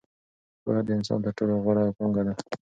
پوهه 0.63 0.81
د 0.85 0.89
انسان 0.97 1.19
تر 1.25 1.31
ټولو 1.37 1.53
غوره 1.63 1.83
پانګه 1.97 2.21
ده. 2.27 2.33